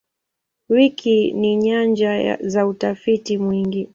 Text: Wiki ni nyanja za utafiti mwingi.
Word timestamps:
Wiki 0.69 1.33
ni 1.33 1.55
nyanja 1.55 2.37
za 2.41 2.67
utafiti 2.67 3.37
mwingi. 3.37 3.89